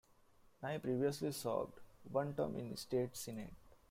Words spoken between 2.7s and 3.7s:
the state Senate.